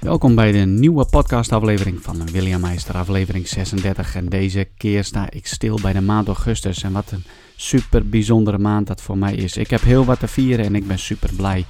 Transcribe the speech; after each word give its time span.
Welkom 0.00 0.34
bij 0.34 0.52
de 0.52 0.58
nieuwe 0.58 1.04
podcastaflevering 1.04 2.02
van 2.02 2.26
William 2.30 2.60
Meister, 2.60 2.94
aflevering 2.94 3.48
36. 3.48 4.14
En 4.14 4.28
deze 4.28 4.68
keer 4.76 5.04
sta 5.04 5.30
ik 5.30 5.46
stil 5.46 5.78
bij 5.82 5.92
de 5.92 6.00
maand 6.00 6.26
augustus. 6.26 6.82
En 6.82 6.92
wat 6.92 7.10
een 7.10 7.24
super 7.56 8.08
bijzondere 8.08 8.58
maand 8.58 8.86
dat 8.86 9.02
voor 9.02 9.18
mij 9.18 9.34
is. 9.34 9.56
Ik 9.56 9.70
heb 9.70 9.80
heel 9.80 10.04
wat 10.04 10.18
te 10.18 10.28
vieren 10.28 10.64
en 10.64 10.74
ik 10.74 10.86
ben 10.86 10.98
super 10.98 11.30
blij. 11.36 11.64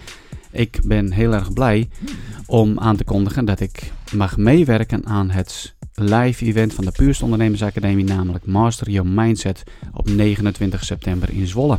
Ik 0.50 0.79
ben 0.84 1.12
heel 1.12 1.32
erg 1.32 1.52
blij 1.52 1.89
om 2.46 2.79
aan 2.79 2.96
te 2.96 3.04
kondigen 3.04 3.45
dat 3.45 3.61
ik 3.61 3.93
mag 4.12 4.36
meewerken 4.36 5.06
aan 5.06 5.30
het 5.30 5.74
live 5.95 6.45
event 6.45 6.74
van 6.74 6.84
de 6.84 6.93
Puurste 6.93 7.24
Ondernemersacademie, 7.24 8.04
namelijk 8.04 8.46
Master 8.46 8.90
Your 8.90 9.08
Mindset 9.08 9.62
op 9.93 10.08
29 10.11 10.84
september 10.84 11.30
in 11.30 11.46
Zwolle. 11.46 11.79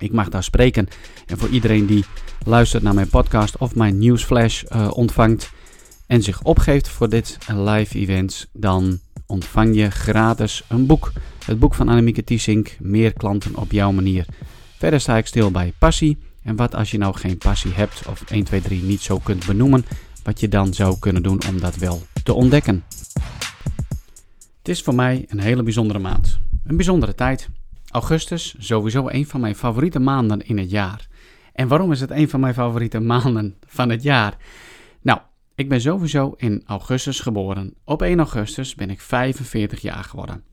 Ik 0.00 0.12
mag 0.12 0.28
daar 0.28 0.42
spreken 0.42 0.88
en 1.26 1.38
voor 1.38 1.48
iedereen 1.48 1.86
die 1.86 2.04
luistert 2.46 2.82
naar 2.82 2.94
mijn 2.94 3.08
podcast 3.08 3.56
of 3.56 3.74
mijn 3.74 3.98
nieuwsflash 3.98 4.62
uh, 4.62 4.90
ontvangt 4.94 5.50
en 6.06 6.22
zich 6.22 6.42
opgeeft 6.42 6.88
voor 6.88 7.08
dit 7.08 7.38
live 7.48 7.98
event, 7.98 8.48
dan 8.52 8.98
ontvang 9.26 9.74
je 9.74 9.90
gratis 9.90 10.64
een 10.68 10.86
boek. 10.86 11.12
Het 11.44 11.58
boek 11.58 11.74
van 11.74 11.88
Annemieke 11.88 12.24
Tiesink, 12.24 12.76
Meer 12.80 13.12
klanten 13.12 13.56
op 13.56 13.72
jouw 13.72 13.92
manier. 13.92 14.26
Verder 14.78 15.00
sta 15.00 15.16
ik 15.16 15.26
stil 15.26 15.50
bij 15.50 15.72
passie. 15.78 16.18
En 16.42 16.56
wat 16.56 16.74
als 16.74 16.90
je 16.90 16.98
nou 16.98 17.16
geen 17.16 17.38
passie 17.38 17.72
hebt 17.72 18.06
of 18.08 18.22
1, 18.30 18.44
2, 18.44 18.60
3 18.60 18.82
niet 18.82 19.00
zo 19.00 19.18
kunt 19.18 19.46
benoemen, 19.46 19.84
wat 20.22 20.40
je 20.40 20.48
dan 20.48 20.74
zou 20.74 20.98
kunnen 20.98 21.22
doen 21.22 21.40
om 21.48 21.60
dat 21.60 21.76
wel 21.76 22.02
te 22.22 22.32
ontdekken. 22.32 22.84
Het 24.58 24.68
is 24.68 24.82
voor 24.82 24.94
mij 24.94 25.24
een 25.28 25.40
hele 25.40 25.62
bijzondere 25.62 25.98
maand. 25.98 26.38
Een 26.64 26.76
bijzondere 26.76 27.14
tijd. 27.14 27.48
Augustus, 27.90 28.54
sowieso 28.58 29.08
een 29.08 29.26
van 29.26 29.40
mijn 29.40 29.54
favoriete 29.54 29.98
maanden 29.98 30.40
in 30.40 30.58
het 30.58 30.70
jaar. 30.70 31.08
En 31.52 31.68
waarom 31.68 31.92
is 31.92 32.00
het 32.00 32.10
een 32.10 32.28
van 32.28 32.40
mijn 32.40 32.54
favoriete 32.54 33.00
maanden 33.12 33.56
van 33.66 33.90
het 33.90 34.02
jaar? 34.02 34.36
Nou, 35.02 35.18
ik 35.54 35.68
ben 35.68 35.80
sowieso 35.80 36.34
in 36.36 36.62
augustus 36.66 37.20
geboren. 37.20 37.74
Op 37.84 38.02
1 38.02 38.18
augustus 38.18 38.74
ben 38.74 38.90
ik 38.90 39.00
45 39.00 39.80
jaar 39.80 40.04
geworden. 40.04 40.44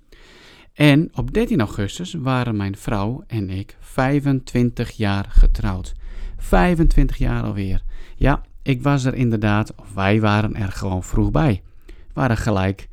En 0.73 1.09
op 1.13 1.33
13 1.33 1.59
augustus 1.59 2.13
waren 2.13 2.55
mijn 2.55 2.77
vrouw 2.77 3.23
en 3.27 3.49
ik 3.49 3.77
25 3.80 4.91
jaar 4.91 5.25
getrouwd. 5.30 5.93
25 6.38 7.17
jaar 7.17 7.43
alweer. 7.43 7.81
Ja, 8.15 8.41
ik 8.61 8.83
was 8.83 9.03
er 9.03 9.13
inderdaad, 9.13 9.75
of 9.75 9.93
wij 9.93 10.21
waren 10.21 10.55
er 10.55 10.71
gewoon 10.71 11.03
vroeg 11.03 11.31
bij. 11.31 11.61
We 11.85 11.93
waren 12.13 12.38
gelijk 12.38 12.88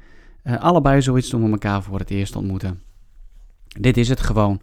uh, 0.45 0.61
allebei 0.61 1.03
zoiets 1.03 1.29
toen 1.29 1.45
we 1.45 1.51
elkaar 1.51 1.83
voor 1.83 1.99
het 1.99 2.11
eerst 2.11 2.37
ontmoeten. 2.37 2.83
Dit 3.81 3.97
is 3.97 4.09
het 4.09 4.21
gewoon. 4.21 4.61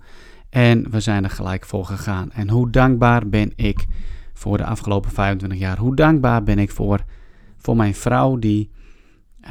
En 0.49 0.91
we 0.91 0.99
zijn 0.99 1.23
er 1.23 1.29
gelijk 1.29 1.65
voor 1.65 1.85
gegaan. 1.85 2.31
En 2.31 2.49
hoe 2.49 2.69
dankbaar 2.69 3.29
ben 3.29 3.51
ik 3.55 3.85
voor 4.33 4.57
de 4.57 4.65
afgelopen 4.65 5.11
25 5.11 5.59
jaar? 5.59 5.77
Hoe 5.77 5.95
dankbaar 5.95 6.43
ben 6.43 6.59
ik 6.59 6.71
voor, 6.71 7.03
voor 7.57 7.75
mijn 7.75 7.95
vrouw 7.95 8.37
die 8.37 8.69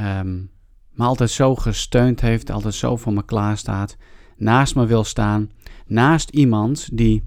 um, 0.01 0.51
me 0.91 1.05
altijd 1.05 1.31
zo 1.31 1.55
gesteund 1.55 2.21
heeft, 2.21 2.51
altijd 2.51 2.75
zo 2.75 2.97
voor 2.97 3.13
me 3.13 3.25
klaar 3.25 3.57
staat, 3.57 3.97
naast 4.37 4.75
me 4.75 4.87
wil 4.87 5.05
staan, 5.05 5.51
naast 5.87 6.31
iemand 6.31 6.89
die, 6.93 7.23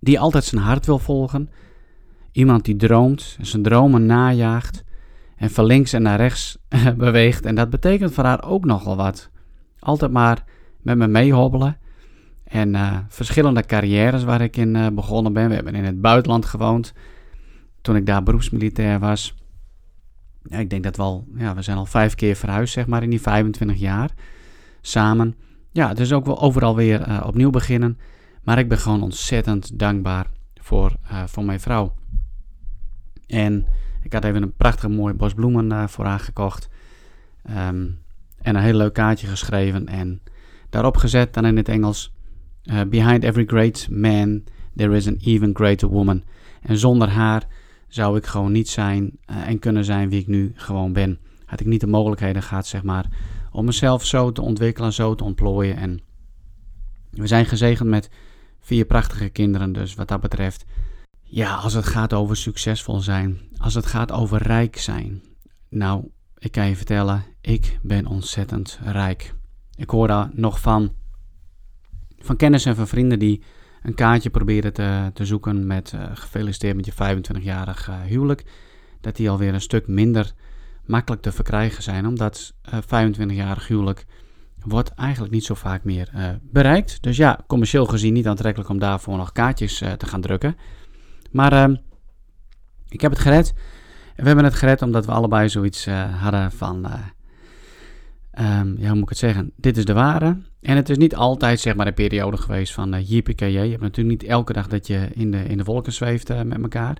die 0.00 0.20
altijd 0.20 0.44
zijn 0.44 0.62
hart 0.62 0.86
wil 0.86 0.98
volgen, 0.98 1.50
iemand 2.32 2.64
die 2.64 2.76
droomt, 2.76 3.36
zijn 3.40 3.62
dromen 3.62 4.06
najaagt 4.06 4.84
en 5.36 5.50
van 5.50 5.64
links 5.64 5.92
en 5.92 6.02
naar 6.02 6.18
rechts 6.18 6.58
beweegt. 6.96 7.46
En 7.46 7.54
dat 7.54 7.70
betekent 7.70 8.12
voor 8.12 8.24
haar 8.24 8.44
ook 8.44 8.64
nogal 8.64 8.96
wat. 8.96 9.30
Altijd 9.84 10.10
maar 10.10 10.44
met 10.82 10.96
me 10.96 11.06
meehobbelen. 11.06 11.78
En 12.44 12.74
uh, 12.74 12.98
verschillende 13.08 13.64
carrières 13.64 14.24
waar 14.24 14.40
ik 14.40 14.56
in 14.56 14.74
uh, 14.74 14.86
begonnen 14.88 15.32
ben. 15.32 15.48
We 15.48 15.54
hebben 15.54 15.74
in 15.74 15.84
het 15.84 16.00
buitenland 16.00 16.44
gewoond. 16.44 16.92
Toen 17.80 17.96
ik 17.96 18.06
daar 18.06 18.22
beroepsmilitair 18.22 18.98
was. 18.98 19.34
Ja, 20.42 20.58
ik 20.58 20.70
denk 20.70 20.82
dat 20.82 20.96
we 20.96 21.02
al, 21.02 21.26
ja, 21.34 21.54
we 21.54 21.62
zijn 21.62 21.76
al 21.76 21.86
vijf 21.86 22.14
keer 22.14 22.36
verhuisd, 22.36 22.72
zeg 22.72 22.86
maar, 22.86 23.02
in 23.02 23.10
die 23.10 23.20
25 23.20 23.78
jaar. 23.78 24.10
Samen. 24.80 25.34
Ja, 25.72 25.94
dus 25.94 26.12
ook 26.12 26.26
wel 26.26 26.40
overal 26.40 26.76
weer 26.76 27.08
uh, 27.08 27.22
opnieuw 27.26 27.50
beginnen. 27.50 27.98
Maar 28.42 28.58
ik 28.58 28.68
ben 28.68 28.78
gewoon 28.78 29.02
ontzettend 29.02 29.78
dankbaar 29.78 30.30
voor, 30.60 30.96
voor 31.26 31.44
mijn 31.44 31.60
vrouw. 31.60 31.94
En 33.26 33.66
ik 34.02 34.12
had 34.12 34.24
even 34.24 34.42
een 34.42 34.56
prachtig 34.56 34.88
mooi 34.88 35.14
bos 35.14 35.34
bloemen 35.34 35.88
voor 35.88 36.04
haar 36.04 36.20
gekocht. 36.20 36.68
Um, 37.50 38.03
en 38.44 38.56
een 38.56 38.62
heel 38.62 38.74
leuk 38.74 38.92
kaartje 38.92 39.26
geschreven. 39.26 39.86
En 39.86 40.22
daarop 40.70 40.96
gezet, 40.96 41.34
dan 41.34 41.44
in 41.44 41.56
het 41.56 41.68
Engels. 41.68 42.12
Uh, 42.64 42.80
Behind 42.82 43.24
every 43.24 43.44
great 43.46 43.88
man, 43.90 44.42
there 44.76 44.96
is 44.96 45.06
an 45.06 45.16
even 45.20 45.50
greater 45.54 45.88
woman. 45.88 46.22
En 46.62 46.78
zonder 46.78 47.08
haar 47.08 47.46
zou 47.88 48.16
ik 48.16 48.26
gewoon 48.26 48.52
niet 48.52 48.68
zijn 48.68 49.18
uh, 49.30 49.48
en 49.48 49.58
kunnen 49.58 49.84
zijn 49.84 50.08
wie 50.08 50.20
ik 50.20 50.26
nu 50.26 50.52
gewoon 50.54 50.92
ben. 50.92 51.18
Had 51.44 51.60
ik 51.60 51.66
niet 51.66 51.80
de 51.80 51.86
mogelijkheden 51.86 52.42
gehad, 52.42 52.66
zeg 52.66 52.82
maar, 52.82 53.06
om 53.50 53.64
mezelf 53.64 54.04
zo 54.04 54.32
te 54.32 54.42
ontwikkelen, 54.42 54.92
zo 54.92 55.14
te 55.14 55.24
ontplooien. 55.24 55.76
En 55.76 56.00
we 57.10 57.26
zijn 57.26 57.46
gezegend 57.46 57.88
met 57.88 58.10
vier 58.60 58.84
prachtige 58.84 59.28
kinderen, 59.28 59.72
dus 59.72 59.94
wat 59.94 60.08
dat 60.08 60.20
betreft. 60.20 60.64
Ja, 61.22 61.54
als 61.54 61.72
het 61.72 61.86
gaat 61.86 62.12
over 62.12 62.36
succesvol 62.36 63.00
zijn, 63.00 63.40
als 63.56 63.74
het 63.74 63.86
gaat 63.86 64.12
over 64.12 64.42
rijk 64.42 64.76
zijn. 64.76 65.22
Nou, 65.68 66.08
ik 66.38 66.52
kan 66.52 66.68
je 66.68 66.76
vertellen, 66.76 67.24
ik 67.44 67.78
ben 67.82 68.06
ontzettend 68.06 68.78
rijk. 68.82 69.34
Ik 69.76 69.90
hoor 69.90 70.08
daar 70.08 70.30
nog 70.32 70.60
van, 70.60 70.94
van 72.18 72.36
kennis 72.36 72.64
en 72.64 72.76
van 72.76 72.88
vrienden 72.88 73.18
die 73.18 73.42
een 73.82 73.94
kaartje 73.94 74.30
proberen 74.30 74.72
te, 74.72 75.10
te 75.14 75.24
zoeken 75.24 75.66
met 75.66 75.92
uh, 75.94 76.04
gefeliciteerd 76.14 76.76
met 76.76 76.86
je 76.86 76.92
25-jarig 76.92 77.88
uh, 77.88 78.00
huwelijk. 78.00 78.44
Dat 79.00 79.16
die 79.16 79.30
alweer 79.30 79.54
een 79.54 79.60
stuk 79.60 79.86
minder 79.86 80.32
makkelijk 80.84 81.22
te 81.22 81.32
verkrijgen 81.32 81.82
zijn, 81.82 82.06
omdat 82.06 82.54
uh, 82.74 82.80
25-jarig 82.82 83.68
huwelijk 83.68 84.04
wordt 84.58 84.90
eigenlijk 84.90 85.32
niet 85.32 85.44
zo 85.44 85.54
vaak 85.54 85.84
meer 85.84 86.38
bereikt. 86.42 87.02
Dus 87.02 87.16
ja, 87.16 87.40
commercieel 87.46 87.86
gezien 87.86 88.12
niet 88.12 88.26
aantrekkelijk 88.26 88.70
om 88.70 88.78
daarvoor 88.78 89.16
nog 89.16 89.32
kaartjes 89.32 89.78
te 89.78 90.06
gaan 90.06 90.20
drukken. 90.20 90.56
Maar 91.30 91.52
ehm, 91.52 91.76
ik 92.88 93.00
heb 93.00 93.10
het 93.10 93.20
gered. 93.20 93.54
We 94.16 94.26
hebben 94.26 94.44
het 94.44 94.54
gered 94.54 94.82
omdat 94.82 95.06
we 95.06 95.12
allebei 95.12 95.48
zoiets 95.48 95.86
hadden 96.20 96.52
van 96.52 96.86
Um, 98.40 98.74
ja, 98.78 98.86
hoe 98.86 98.94
moet 98.94 99.02
ik 99.02 99.08
het 99.08 99.18
zeggen? 99.18 99.52
Dit 99.56 99.76
is 99.76 99.84
de 99.84 99.92
ware. 99.92 100.36
En 100.60 100.76
het 100.76 100.88
is 100.90 100.96
niet 100.96 101.14
altijd 101.14 101.60
zeg 101.60 101.74
maar 101.74 101.86
een 101.86 101.94
periode 101.94 102.36
geweest 102.36 102.72
van 102.72 102.94
uh, 102.94 103.10
JPKJ. 103.10 103.44
Je 103.44 103.58
hebt 103.58 103.80
natuurlijk 103.80 104.20
niet 104.20 104.30
elke 104.30 104.52
dag 104.52 104.68
dat 104.68 104.86
je 104.86 105.08
in 105.12 105.30
de, 105.30 105.44
in 105.44 105.58
de 105.58 105.64
wolken 105.64 105.92
zweeft 105.92 106.30
uh, 106.30 106.42
met 106.42 106.62
elkaar. 106.62 106.96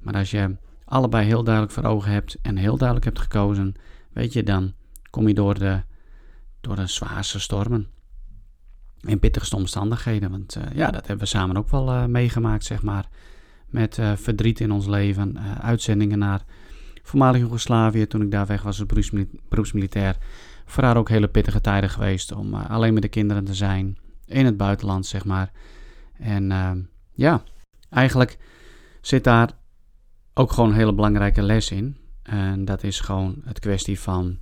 Maar 0.00 0.14
als 0.14 0.30
je 0.30 0.56
allebei 0.84 1.26
heel 1.26 1.44
duidelijk 1.44 1.74
voor 1.74 1.84
ogen 1.84 2.12
hebt 2.12 2.36
en 2.42 2.56
heel 2.56 2.76
duidelijk 2.76 3.06
hebt 3.06 3.20
gekozen, 3.20 3.74
weet 4.12 4.32
je, 4.32 4.42
dan 4.42 4.72
kom 5.10 5.28
je 5.28 5.34
door 5.34 5.58
de, 5.58 5.82
door 6.60 6.76
de 6.76 6.86
zwaarste 6.86 7.40
stormen. 7.40 7.86
In 9.00 9.18
pittigste 9.18 9.56
omstandigheden. 9.56 10.30
Want 10.30 10.56
uh, 10.56 10.62
ja, 10.74 10.90
dat 10.90 11.06
hebben 11.06 11.24
we 11.24 11.30
samen 11.30 11.56
ook 11.56 11.70
wel 11.70 12.08
meegemaakt, 12.08 12.64
zeg 12.64 12.82
maar. 12.82 13.08
Met 13.66 13.98
verdriet 14.14 14.60
in 14.60 14.70
ons 14.70 14.86
leven, 14.86 15.38
uitzendingen 15.60 16.18
naar 16.18 16.44
voormalig 17.02 17.40
Joegoslavië 17.40 18.06
toen 18.06 18.22
ik 18.22 18.30
daar 18.30 18.46
weg 18.46 18.62
was 18.62 18.78
als 18.78 19.10
beroepsmilitair 19.48 20.16
voor 20.64 20.82
haar 20.82 20.96
ook 20.96 21.08
hele 21.08 21.28
pittige 21.28 21.60
tijden 21.60 21.90
geweest 21.90 22.32
om 22.32 22.54
uh, 22.54 22.70
alleen 22.70 22.92
met 22.92 23.02
de 23.02 23.08
kinderen 23.08 23.44
te 23.44 23.54
zijn. 23.54 23.98
In 24.26 24.44
het 24.44 24.56
buitenland, 24.56 25.06
zeg 25.06 25.24
maar. 25.24 25.52
En 26.18 26.50
uh, 26.50 26.70
ja, 27.12 27.42
eigenlijk 27.90 28.38
zit 29.00 29.24
daar 29.24 29.50
ook 30.34 30.52
gewoon 30.52 30.70
een 30.70 30.76
hele 30.76 30.94
belangrijke 30.94 31.42
les 31.42 31.70
in. 31.70 31.96
En 32.22 32.64
dat 32.64 32.82
is 32.82 33.00
gewoon 33.00 33.42
het 33.44 33.58
kwestie 33.58 34.00
van, 34.00 34.38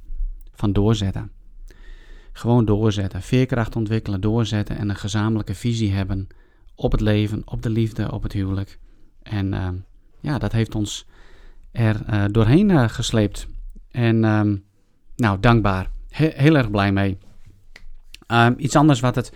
van 0.55 0.72
doorzetten. 0.72 1.31
Gewoon 2.33 2.65
doorzetten. 2.65 3.22
Veerkracht 3.22 3.77
ontwikkelen, 3.77 4.21
doorzetten 4.21 4.77
en 4.77 4.89
een 4.89 4.97
gezamenlijke 4.97 5.54
visie 5.54 5.93
hebben 5.93 6.27
op 6.75 6.93
het 6.93 7.00
leven, 7.00 7.43
op 7.44 7.62
de 7.62 7.71
liefde, 7.71 8.13
op 8.13 8.22
het 8.22 8.33
huwelijk. 8.33 8.78
En 9.22 9.53
uh, 9.53 9.68
ja, 10.21 10.39
dat 10.39 10.53
heeft 10.53 10.75
ons 10.75 11.07
er 11.71 12.33
doorheen 12.33 12.91
gesleept. 12.91 13.48
En 13.91 14.21
nou, 15.16 15.41
dankbaar 15.41 15.91
heel 16.12 16.56
erg 16.56 16.70
blij 16.70 16.92
mee. 16.92 17.18
Ehm, 18.26 18.54
iets 18.56 18.76
anders 18.76 19.00
wat 19.00 19.14
het 19.14 19.32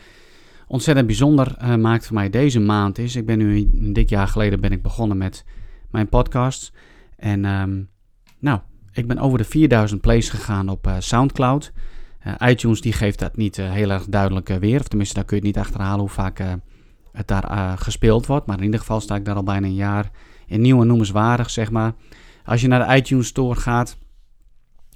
ontzettend 0.67 1.07
bijzonder 1.07 1.57
uh, 1.63 1.75
maakt 1.75 2.07
voor 2.07 2.15
mij 2.15 2.31
deze 2.31 2.61
maand 2.61 2.99
is... 2.99 3.17
Ik 3.17 3.27
ben 3.27 3.39
nu 3.39 3.57
een 3.57 3.93
dik 3.93 4.09
jaar 4.09 4.29
geleden 4.29 4.61
ben 4.61 4.73
ik 4.73 4.83
begonnen 4.83 5.17
met 5.17 5.45
mijn 5.91 6.09
podcast. 6.09 6.73
En 7.17 7.45
um, 7.45 7.89
nou, 8.39 8.61
ik 8.93 9.07
ben 9.07 9.19
over 9.19 9.39
de 9.39 9.45
4000 9.45 10.01
plays 10.01 10.29
gegaan 10.29 10.69
op 10.69 10.87
uh, 10.87 10.97
Soundcloud. 10.99 11.73
Uh, 12.27 12.49
iTunes 12.49 12.81
die 12.81 12.93
geeft 12.93 13.19
dat 13.19 13.37
niet 13.37 13.57
heel 13.57 13.91
erg 13.91 14.05
duidelijk 14.05 14.49
weer. 14.49 14.81
Of 14.81 14.89
tenminste, 14.89 15.15
daar 15.15 15.25
kun 15.25 15.37
je 15.37 15.47
het 15.47 15.55
niet 15.55 15.65
achterhalen 15.65 16.01
hoe 16.01 16.09
vaak 16.09 16.41
het 17.13 17.29
daar 17.29 17.79
gespeeld 17.79 18.27
wordt. 18.27 18.47
Maar 18.47 18.59
in 18.59 18.65
ieder 18.65 18.81
geval 18.81 19.01
sta 19.01 19.15
ik 19.15 19.25
daar 19.25 19.37
al 19.37 19.43
bijna 19.43 19.67
een 19.67 19.75
jaar 19.75 20.11
in 20.47 20.61
nieuw 20.61 20.81
en 20.81 20.87
noemenswaardig, 20.87 21.51
zeg 21.51 21.71
maar. 21.71 21.95
Als 22.45 22.61
je 22.61 22.69
naar 22.69 22.89
de 22.89 22.97
iTunes 22.97 23.27
Store 23.27 23.61
gaat 23.61 23.97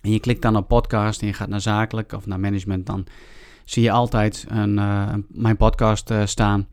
en 0.00 0.10
je 0.10 0.20
klikt 0.20 0.42
dan 0.42 0.56
op 0.56 0.68
podcast 0.68 1.20
en 1.20 1.26
je 1.26 1.32
gaat 1.32 1.48
naar 1.48 1.60
zakelijk 1.60 2.12
of 2.12 2.26
naar 2.26 2.40
management, 2.40 2.86
dan 2.86 3.06
zie 3.64 3.82
je 3.82 3.90
altijd 3.90 4.46
een, 4.48 4.76
uh, 4.76 5.14
mijn 5.28 5.56
podcast 5.56 6.10
uh, 6.10 6.26
staan 6.26 6.66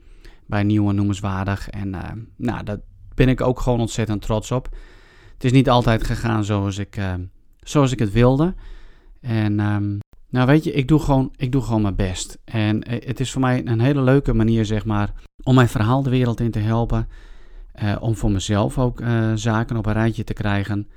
bij 0.45 0.63
Nieuw 0.63 0.89
en 0.89 0.95
Noemenswaardig. 0.95 1.69
En 1.69 1.88
uh, 1.88 2.01
nou, 2.35 2.63
daar 2.63 2.77
ben 3.15 3.29
ik 3.29 3.41
ook 3.41 3.59
gewoon 3.59 3.79
ontzettend 3.79 4.21
trots 4.21 4.51
op. 4.51 4.69
het 5.33 5.44
is 5.44 5.51
niet 5.51 5.69
altijd 5.69 6.03
gegaan 6.03 6.44
zoals 6.44 6.77
ik, 6.77 7.00
zoals 7.59 7.91
ik 7.91 8.00
het 8.00 8.12
wilde. 8.12 8.53
En 9.21 9.59
ehm, 9.59 9.97
nou 10.29 10.47
weet 10.47 10.63
je, 10.63 10.71
ik 10.71 10.88
doe, 10.88 11.00
gewoon, 11.00 11.33
ik 11.35 11.51
doe 11.51 11.62
gewoon 11.62 11.81
mijn 11.81 11.95
best. 11.95 12.38
En 12.45 12.89
het 12.89 13.19
is 13.19 13.31
voor 13.31 13.41
mij 13.41 13.65
een 13.65 13.79
hele 13.79 14.01
leuke 14.01 14.33
manier, 14.33 14.65
zeg 14.65 14.85
maar, 14.85 15.13
om 15.44 15.56
mijn 15.56 15.68
verhaal 15.68 16.03
de 16.03 16.09
wereld 16.09 16.39
in 16.39 16.51
te 16.51 16.59
helpen. 16.59 17.07
om 18.00 18.15
voor 18.15 18.31
mezelf 18.31 18.77
ook 18.77 19.01
zaken 19.35 19.77
op 19.77 19.85
een 19.85 19.94
rijtje 19.94 20.24
te 20.24 20.33
krijgen. 20.33 20.88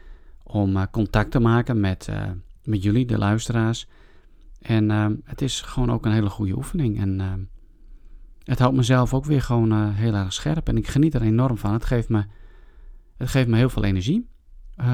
Om 0.53 0.91
contact 0.91 1.31
te 1.31 1.41
maken 1.41 1.81
met, 1.81 2.09
met 2.65 2.83
jullie, 2.83 3.07
de 3.07 3.19
luisteraars. 3.19 3.87
En 4.61 4.91
ehm, 4.91 5.15
het 5.25 5.43
is 5.43 5.61
gewoon 5.61 5.91
ook 5.93 6.07
een 6.07 6.13
hele 6.13 6.31
goede 6.31 6.57
oefening. 6.57 6.99
En 6.99 7.49
het 8.45 8.59
houdt 8.59 8.77
mezelf 8.77 9.15
ook 9.15 9.25
weer 9.25 9.43
gewoon 9.43 9.93
heel 9.93 10.15
erg 10.15 10.33
scherp. 10.33 10.69
En 10.69 10.77
ik 10.77 10.89
geniet 10.89 11.15
er 11.15 11.23
enorm 11.23 11.59
van. 11.59 11.73
Het 11.73 11.85
geeft 11.85 12.09
me, 12.09 12.25
het 13.17 13.29
geeft 13.29 13.49
me 13.49 13.57
heel 13.57 13.71
veel 13.71 13.85
energie 13.85 14.29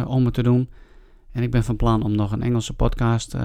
om 0.07 0.25
het 0.25 0.35
te 0.35 0.43
doen. 0.43 0.71
En 1.33 1.43
ik 1.43 1.51
ben 1.51 1.65
van 1.65 1.77
plan 1.77 2.03
om 2.03 2.15
nog 2.15 2.33
een 2.33 2.43
Engelse 2.43 2.73
podcast 2.73 3.37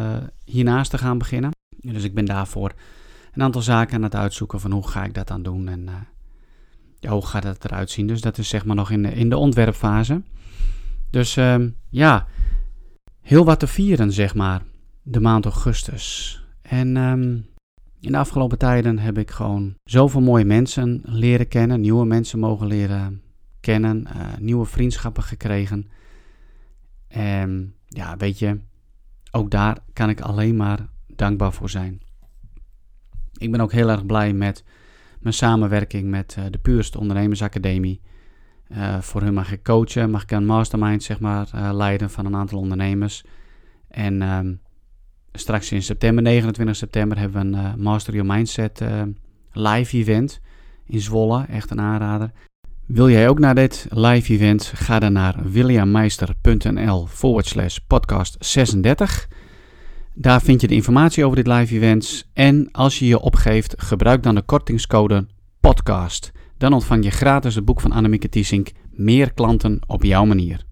hiernaast 0.46 0.92
te 0.92 0.98
gaan 0.98 1.18
beginnen. 1.18 1.52
Dus 1.78 2.04
ik 2.04 2.14
ben 2.14 2.26
daarvoor 2.26 2.74
een 3.34 3.42
aantal 3.42 3.62
zaken 3.62 3.96
aan 3.96 4.04
het 4.04 4.16
uitzoeken 4.16 4.60
van 4.60 4.72
hoe 4.72 4.88
ga 4.88 5.04
ik 5.04 5.14
dat 5.14 5.28
dan 5.28 5.44
doen. 5.44 5.68
En 5.68 5.90
hoe 7.08 7.26
gaat 7.26 7.44
het 7.44 7.66
eruit 7.66 7.90
zien. 7.90 8.08
Dus 8.08 8.22
dat 8.22 8.38
is 8.38 8.50
zeg 8.50 8.66
maar 8.66 8.76
nog 8.76 8.92
in 8.92 9.04
de, 9.04 9.14
in 9.14 9.30
de 9.30 9.38
ontwerpfase. 9.38 10.22
Dus 11.12 11.38
ehm, 11.38 11.70
ja, 11.90 12.28
heel 13.22 13.46
wat 13.46 13.60
te 13.60 13.68
vieren 13.68 14.12
zeg 14.12 14.36
maar 14.36 14.62
de 15.02 15.20
maand 15.20 15.46
augustus. 15.46 16.36
En 16.62 16.98
um, 16.98 17.46
in 18.00 18.12
de 18.12 18.18
afgelopen 18.18 18.58
tijden 18.58 19.00
heb 19.00 19.18
ik 19.18 19.32
gewoon 19.32 19.76
zoveel 19.84 20.22
mooie 20.22 20.46
mensen 20.46 21.02
leren 21.04 21.48
kennen, 21.48 21.82
nieuwe 21.82 22.06
mensen 22.06 22.40
mogen 22.40 22.68
leren 22.68 23.22
kennen, 23.60 24.08
uh, 24.08 24.38
nieuwe 24.40 24.66
vriendschappen 24.66 25.24
gekregen. 25.24 25.90
En 27.08 27.76
ja, 27.88 28.18
weet 28.18 28.40
je, 28.40 28.60
ook 29.32 29.52
daar 29.52 29.78
kan 29.94 30.10
ik 30.10 30.22
alleen 30.22 30.56
maar 30.56 30.80
dankbaar 31.16 31.54
voor 31.54 31.70
zijn. 31.70 32.02
Ik 33.38 33.52
ben 33.52 33.62
ook 33.62 33.72
heel 33.72 33.90
erg 33.90 34.06
blij 34.06 34.34
met 34.34 34.64
mijn 35.20 35.34
samenwerking 35.34 36.10
met 36.10 36.36
uh, 36.40 36.46
de 36.50 36.58
Puurste 36.58 37.00
Ondernemersacademie. 37.00 38.02
Uh, 38.78 39.02
voor 39.02 39.22
hun 39.22 39.34
mag 39.34 39.52
ik 39.52 39.64
coachen, 39.64 40.10
mag 40.10 40.24
ik 40.24 40.32
een 40.32 40.46
mastermind 40.46 41.04
zeg 41.04 41.20
maar, 41.20 41.50
leiden 41.74 42.10
van 42.10 42.26
een 42.26 42.36
aantal 42.36 42.60
ondernemers. 42.60 43.24
En 43.88 44.22
um, 44.22 44.60
straks 45.32 45.72
in 45.72 45.82
september, 45.84 46.24
29 46.24 46.76
september, 46.76 47.18
hebben 47.18 47.52
we 47.52 47.58
een 47.58 47.66
uh, 47.66 47.74
Master 47.76 48.14
Your 48.14 48.34
Mindset 48.34 48.82
live 49.52 49.98
event 49.98 50.42
in 50.86 51.02
Zwolle. 51.02 51.46
Echt 51.50 51.72
een 51.72 51.82
aanrader. 51.82 52.32
Wil 52.86 53.10
jij 53.10 53.30
ook 53.30 53.40
naar 53.40 53.56
dit 53.56 53.88
live 53.90 54.34
event? 54.34 54.72
Ga 54.76 55.00
dan 55.00 55.14
naar 55.14 55.36
williammeister.nl 55.44 57.08
forward 57.08 57.46
slash 57.46 57.78
podcast 57.88 58.36
36. 58.40 59.28
Daar 60.14 60.42
vind 60.42 60.62
je 60.62 60.68
de 60.68 60.74
informatie 60.74 61.26
over 61.26 61.36
dit 61.36 61.48
live 61.48 61.76
event. 61.76 62.30
En 62.34 62.72
als 62.72 63.00
je 63.00 63.08
je 63.08 63.20
opgeeft, 63.20 63.74
gebruik 63.78 64.24
dan 64.24 64.36
de 64.36 64.42
kortingscode 64.42 65.28
podcast. 65.60 66.32
Dan 66.62 66.74
ontvang 66.74 67.04
je 67.04 67.10
gratis 67.10 67.56
het 67.56 67.66
boek 67.66 67.82
van 67.82 67.92
Annemieke 67.92 68.30
Tiesink. 68.30 68.72
Meer 68.92 69.34
klanten 69.34 69.80
op 69.88 70.04
jouw 70.04 70.26
manier. 70.26 70.66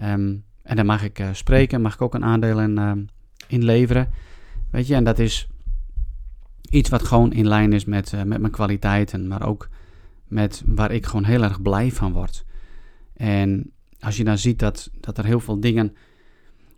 Um, 0.00 0.44
en 0.62 0.76
dan 0.76 0.86
mag 0.86 1.02
ik 1.02 1.18
uh, 1.18 1.28
spreken, 1.32 1.80
mag 1.80 1.94
ik 1.94 2.02
ook 2.02 2.14
een 2.14 2.24
aandeel 2.24 2.60
in 2.60 3.08
inleveren. 3.46 4.10
Weet 4.70 4.86
je, 4.86 4.94
en 4.94 5.04
dat 5.04 5.18
is 5.18 5.48
iets 6.70 6.88
wat 6.88 7.02
gewoon 7.02 7.32
in 7.32 7.48
lijn 7.48 7.72
is 7.72 7.84
met, 7.84 8.12
uh, 8.12 8.22
met 8.22 8.40
mijn 8.40 8.52
kwaliteiten, 8.52 9.28
maar 9.28 9.46
ook 9.46 9.68
met 10.26 10.62
waar 10.66 10.90
ik 10.90 11.06
gewoon 11.06 11.24
heel 11.24 11.42
erg 11.42 11.62
blij 11.62 11.92
van 11.92 12.12
word. 12.12 12.44
En 13.16 13.72
als 14.00 14.16
je 14.16 14.24
dan 14.24 14.38
ziet 14.38 14.58
dat, 14.58 14.90
dat 15.00 15.18
er 15.18 15.24
heel 15.24 15.40
veel 15.40 15.60
dingen 15.60 15.96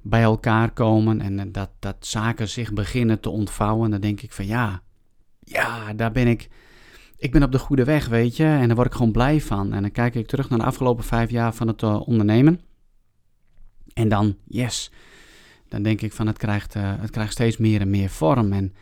bij 0.02 0.22
elkaar 0.22 0.70
komen 0.70 1.20
en 1.20 1.52
dat, 1.52 1.70
dat 1.78 1.96
zaken 2.00 2.48
zich 2.48 2.72
beginnen 2.72 3.20
te 3.20 3.30
ontvouwen, 3.30 3.90
dan 3.90 4.00
denk 4.00 4.20
ik 4.20 4.32
van 4.32 4.46
ja, 4.46 4.82
ja, 5.44 5.92
daar 5.92 6.12
ben 6.12 6.26
ik. 6.26 6.48
Ik 7.20 7.32
ben 7.32 7.42
op 7.42 7.52
de 7.52 7.58
goede 7.58 7.84
weg, 7.84 8.08
weet 8.08 8.36
je, 8.36 8.44
en 8.44 8.66
daar 8.66 8.76
word 8.76 8.86
ik 8.86 8.94
gewoon 8.94 9.12
blij 9.12 9.40
van. 9.40 9.72
En 9.72 9.82
dan 9.82 9.90
kijk 9.90 10.14
ik 10.14 10.26
terug 10.26 10.48
naar 10.48 10.58
de 10.58 10.64
afgelopen 10.64 11.04
vijf 11.04 11.30
jaar 11.30 11.54
van 11.54 11.66
het 11.66 11.82
uh, 11.82 12.08
ondernemen. 12.08 12.60
En 13.94 14.08
dan, 14.08 14.36
yes, 14.44 14.90
dan 15.68 15.82
denk 15.82 16.00
ik 16.00 16.12
van 16.12 16.26
het 16.26 16.38
krijgt, 16.38 16.74
uh, 16.74 16.94
het 17.00 17.10
krijgt 17.10 17.32
steeds 17.32 17.56
meer 17.56 17.80
en 17.80 17.90
meer 17.90 18.08
vorm. 18.08 18.52
En 18.52 18.74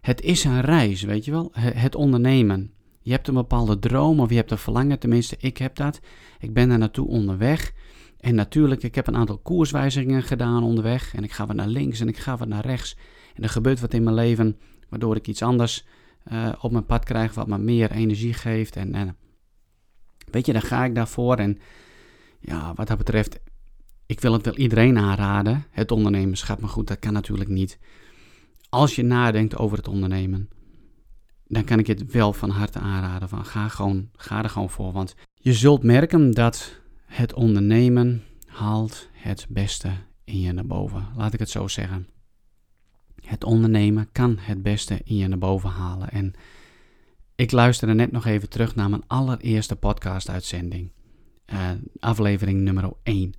het 0.00 0.20
is 0.20 0.44
een 0.44 0.60
reis, 0.60 1.02
weet 1.02 1.24
je 1.24 1.30
wel, 1.30 1.50
het 1.54 1.94
ondernemen. 1.94 2.72
Je 3.00 3.10
hebt 3.10 3.28
een 3.28 3.34
bepaalde 3.34 3.78
droom 3.78 4.20
of 4.20 4.30
je 4.30 4.36
hebt 4.36 4.50
een 4.50 4.58
verlangen, 4.58 4.98
tenminste 4.98 5.36
ik 5.38 5.58
heb 5.58 5.76
dat. 5.76 6.00
Ik 6.38 6.52
ben 6.52 6.68
daar 6.68 6.78
naartoe 6.78 7.08
onderweg. 7.08 7.72
En 8.20 8.34
natuurlijk, 8.34 8.82
ik 8.82 8.94
heb 8.94 9.06
een 9.06 9.16
aantal 9.16 9.38
koerswijzigingen 9.38 10.22
gedaan 10.22 10.62
onderweg. 10.62 11.14
En 11.14 11.24
ik 11.24 11.32
ga 11.32 11.46
wat 11.46 11.56
naar 11.56 11.66
links 11.66 12.00
en 12.00 12.08
ik 12.08 12.18
ga 12.18 12.36
wat 12.36 12.48
naar 12.48 12.66
rechts. 12.66 12.96
En 13.34 13.42
er 13.42 13.48
gebeurt 13.48 13.80
wat 13.80 13.94
in 13.94 14.02
mijn 14.02 14.16
leven, 14.16 14.56
waardoor 14.88 15.16
ik 15.16 15.28
iets 15.28 15.42
anders 15.42 15.84
uh, 16.32 16.52
op 16.60 16.72
mijn 16.72 16.86
pad 16.86 17.04
krijg, 17.04 17.34
wat 17.34 17.46
me 17.46 17.58
meer 17.58 17.90
energie 17.90 18.32
geeft. 18.32 18.76
En, 18.76 18.94
en 18.94 19.16
weet 20.30 20.46
je, 20.46 20.52
dan 20.52 20.62
ga 20.62 20.84
ik 20.84 20.94
daarvoor. 20.94 21.36
En 21.36 21.58
ja, 22.40 22.74
wat 22.74 22.86
dat 22.86 22.98
betreft, 22.98 23.40
ik 24.06 24.20
wil 24.20 24.32
het 24.32 24.44
wel 24.44 24.56
iedereen 24.56 24.98
aanraden, 24.98 25.64
het 25.70 25.90
ondernemerschap, 25.90 26.60
maar 26.60 26.70
goed, 26.70 26.86
dat 26.86 26.98
kan 26.98 27.12
natuurlijk 27.12 27.50
niet. 27.50 27.78
Als 28.68 28.94
je 28.94 29.02
nadenkt 29.02 29.56
over 29.56 29.76
het 29.76 29.88
ondernemen, 29.88 30.48
dan 31.46 31.64
kan 31.64 31.78
ik 31.78 31.86
het 31.86 32.12
wel 32.12 32.32
van 32.32 32.50
harte 32.50 32.78
aanraden. 32.78 33.28
Van 33.28 33.44
ga, 33.44 33.68
gewoon, 33.68 34.08
ga 34.12 34.42
er 34.42 34.50
gewoon 34.50 34.70
voor. 34.70 34.92
Want 34.92 35.14
je 35.34 35.52
zult 35.52 35.82
merken 35.82 36.30
dat 36.30 36.80
het 37.06 37.34
ondernemen 37.34 38.22
haalt 38.46 39.08
het 39.12 39.46
beste 39.48 39.90
in 40.24 40.40
je 40.40 40.52
naar 40.52 40.66
boven. 40.66 41.06
Laat 41.16 41.32
ik 41.32 41.38
het 41.38 41.50
zo 41.50 41.68
zeggen. 41.68 42.08
Het 43.24 43.44
ondernemen 43.44 44.08
kan 44.12 44.36
het 44.40 44.62
beste 44.62 45.00
in 45.04 45.16
je 45.16 45.28
naar 45.28 45.38
boven 45.38 45.70
halen. 45.70 46.10
En 46.10 46.34
ik 47.34 47.52
luisterde 47.52 47.94
net 47.94 48.12
nog 48.12 48.26
even 48.26 48.48
terug 48.48 48.74
naar 48.74 48.90
mijn 48.90 49.02
allereerste 49.06 49.76
podcast-uitzending. 49.76 50.90
Uh, 51.52 51.58
aflevering 51.98 52.60
nummer 52.60 52.92
1. 53.02 53.32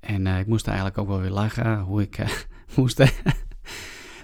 En 0.00 0.26
uh, 0.26 0.38
ik 0.38 0.46
moest 0.46 0.66
eigenlijk 0.66 0.98
ook 0.98 1.08
wel 1.08 1.20
weer 1.20 1.30
lachen 1.30 1.80
hoe 1.80 2.02
ik 2.02 2.18
uh, 2.18 2.28
moest 2.76 3.02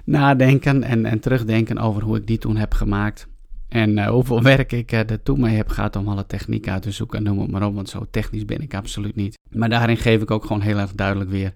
nadenken 0.04 0.82
en, 0.82 1.04
en 1.04 1.20
terugdenken 1.20 1.78
over 1.78 2.02
hoe 2.02 2.16
ik 2.16 2.26
die 2.26 2.38
toen 2.38 2.56
heb 2.56 2.72
gemaakt. 2.72 3.28
En 3.68 4.06
hoeveel 4.06 4.42
werk 4.42 4.72
ik 4.72 4.92
er 4.92 5.22
toen 5.22 5.40
mee 5.40 5.56
heb 5.56 5.68
gehad 5.68 5.96
om 5.96 6.08
alle 6.08 6.26
techniek 6.26 6.68
uit 6.68 6.82
te 6.82 6.90
zoeken, 6.90 7.22
noem 7.22 7.40
het 7.40 7.50
maar 7.50 7.66
op, 7.66 7.74
want 7.74 7.88
zo 7.88 8.06
technisch 8.10 8.44
ben 8.44 8.60
ik 8.60 8.74
absoluut 8.74 9.16
niet. 9.16 9.38
Maar 9.50 9.68
daarin 9.68 9.96
geef 9.96 10.22
ik 10.22 10.30
ook 10.30 10.44
gewoon 10.44 10.62
heel 10.62 10.78
erg 10.78 10.92
duidelijk 10.92 11.30
weer 11.30 11.52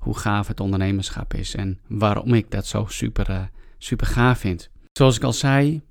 hoe 0.00 0.16
gaaf 0.16 0.48
het 0.48 0.60
ondernemerschap 0.60 1.34
is 1.34 1.54
en 1.54 1.78
waarom 1.86 2.34
ik 2.34 2.50
dat 2.50 2.66
zo 2.66 2.86
super, 2.88 3.50
super 3.78 4.06
gaaf 4.06 4.38
vind. 4.38 4.70
Zoals 4.92 5.16
ik 5.16 5.22
al 5.22 5.32
zei, 5.32 5.82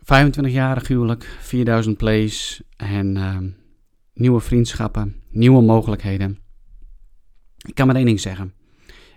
25-jarig 0.00 0.88
huwelijk, 0.88 1.24
4000 1.40 1.96
plays 1.96 2.62
en 2.76 3.16
ehm, 3.16 3.48
nieuwe 4.14 4.40
vriendschappen, 4.40 5.22
nieuwe 5.30 5.62
mogelijkheden. 5.62 6.38
Ik 7.66 7.74
kan 7.74 7.86
maar 7.86 7.96
één 7.96 8.06
ding 8.06 8.20
zeggen. 8.20 8.52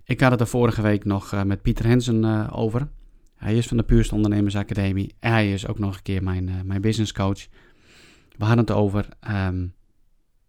Ik 0.03 0.21
had 0.21 0.31
het 0.31 0.39
er 0.39 0.47
vorige 0.47 0.81
week 0.81 1.05
nog 1.05 1.33
uh, 1.33 1.43
met 1.43 1.61
Pieter 1.61 1.85
Hensen 1.85 2.23
uh, 2.23 2.49
over. 2.51 2.87
Hij 3.35 3.57
is 3.57 3.67
van 3.67 3.77
de 3.77 3.83
Puurste 3.83 4.15
Ondernemersacademie. 4.15 5.15
En 5.19 5.31
hij 5.31 5.53
is 5.53 5.67
ook 5.67 5.79
nog 5.79 5.95
een 5.95 6.01
keer 6.01 6.23
mijn, 6.23 6.61
mijn 6.65 6.81
business 6.81 7.11
coach. 7.13 7.47
We 8.37 8.45
hadden 8.45 8.65
het 8.65 8.71
over 8.71 9.07
um, 9.29 9.73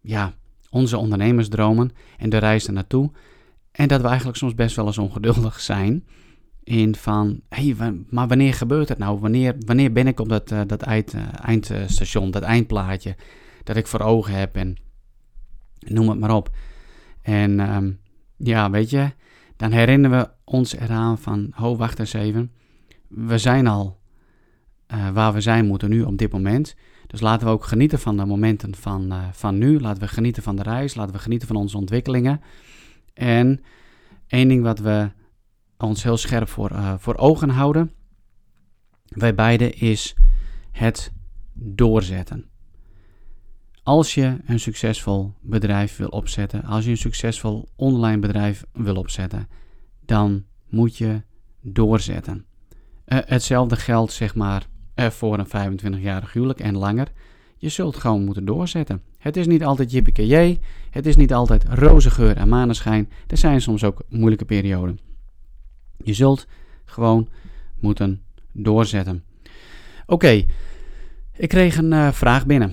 ja, 0.01 0.35
onze 0.71 0.97
ondernemersdromen 0.97 1.91
en 2.19 2.31
de 2.31 2.37
reis 2.37 2.67
er 2.67 2.73
naartoe. 2.73 3.11
En 3.79 3.89
dat 3.89 4.01
we 4.01 4.07
eigenlijk 4.07 4.39
soms 4.39 4.55
best 4.55 4.77
wel 4.77 4.87
eens 4.87 4.99
ongeduldig 4.99 5.61
zijn. 5.61 6.05
In 6.65 6.95
van, 6.95 7.41
hé, 7.49 7.73
hey, 7.77 8.05
maar 8.11 8.29
wanneer 8.29 8.55
gebeurt 8.55 8.89
het 8.89 8.99
nou? 8.99 9.19
Wanneer, 9.19 9.57
wanneer 9.67 9.93
ben 9.93 10.07
ik 10.07 10.21
op 10.21 10.29
dat, 10.29 10.49
dat 10.49 10.83
eind, 10.83 11.15
eindstation, 11.43 12.31
dat 12.31 12.43
eindplaatje 12.43 13.17
dat 13.65 13.77
ik 13.77 13.87
voor 13.87 14.01
ogen 14.01 14.35
heb? 14.35 14.57
En 14.57 14.77
noem 15.79 16.09
het 16.09 16.19
maar 16.19 16.35
op. 16.35 16.51
En 17.23 17.75
um, 17.75 17.99
ja, 18.37 18.71
weet 18.71 18.91
je, 18.91 19.11
dan 19.57 19.73
herinneren 19.73 20.19
we 20.19 20.31
ons 20.45 20.77
eraan 20.77 21.19
van, 21.19 21.49
ho, 21.51 21.77
wacht 21.77 21.99
eens 21.99 22.13
even. 22.13 22.53
We 23.09 23.39
zijn 23.39 23.67
al 23.67 23.99
uh, 24.95 25.11
waar 25.11 25.33
we 25.33 25.41
zijn 25.41 25.67
moeten 25.67 25.89
nu 25.91 26.03
op 26.03 26.19
dit 26.19 26.33
moment. 26.33 26.75
Dus 27.07 27.21
laten 27.21 27.47
we 27.47 27.53
ook 27.53 27.65
genieten 27.65 27.99
van 27.99 28.17
de 28.17 28.25
momenten 28.25 28.75
van, 28.75 29.13
van 29.33 29.59
nu. 29.59 29.81
Laten 29.81 30.03
we 30.03 30.09
genieten 30.09 30.43
van 30.43 30.57
de 30.57 30.63
reis. 30.63 30.95
Laten 30.95 31.15
we 31.15 31.21
genieten 31.21 31.49
van 31.49 31.57
onze 31.57 31.77
ontwikkelingen. 31.77 32.41
En 33.19 33.63
één 34.27 34.49
ding 34.49 34.63
wat 34.63 34.79
we 34.79 35.11
ons 35.79 36.03
heel 36.03 36.17
scherp 36.17 36.49
voor, 36.49 36.71
uh, 36.73 36.95
voor 36.99 37.17
ogen 37.17 37.49
houden, 37.49 37.93
wij 39.09 39.35
beiden, 39.35 39.79
is 39.79 40.15
het 40.71 41.13
doorzetten. 41.53 42.49
Als 43.83 44.15
je 44.15 44.37
een 44.47 44.61
succesvol 44.61 45.35
bedrijf 45.41 45.97
wil 45.97 46.09
opzetten, 46.09 46.65
als 46.65 46.85
je 46.85 46.91
een 46.91 46.97
succesvol 46.97 47.69
online 47.77 48.19
bedrijf 48.19 48.65
wil 48.73 48.97
opzetten, 48.97 49.49
dan 50.05 50.45
moet 50.69 50.97
je 50.97 51.23
doorzetten. 51.61 52.47
Uh, 53.07 53.19
hetzelfde 53.25 53.77
geldt 53.77 54.13
zeg 54.13 54.35
maar 54.35 54.67
uh, 54.95 55.07
voor 55.07 55.39
een 55.39 55.79
25-jarig 55.81 56.33
huwelijk 56.33 56.61
en 56.61 56.77
langer. 56.77 57.09
Je 57.61 57.69
zult 57.69 57.97
gewoon 57.97 58.25
moeten 58.25 58.45
doorzetten. 58.45 59.03
Het 59.19 59.37
is 59.37 59.47
niet 59.47 59.65
altijd 59.65 59.91
jippie 59.91 60.59
Het 60.91 61.07
is 61.07 61.17
niet 61.17 61.33
altijd 61.33 61.65
roze 61.69 62.11
geur 62.11 62.37
en 62.37 62.49
maneschijn. 62.49 63.11
Er 63.27 63.37
zijn 63.37 63.61
soms 63.61 63.85
ook 63.85 64.03
moeilijke 64.09 64.45
perioden. 64.45 64.99
Je 66.05 66.15
zult 66.15 66.47
gewoon 66.85 67.29
moeten 67.81 68.23
doorzetten. 68.53 69.25
Oké, 70.07 70.45
ik 71.37 71.49
kreeg 71.49 71.77
een 71.77 71.93
uh, 71.93 72.13
vraag 72.13 72.47
binnen. 72.47 72.73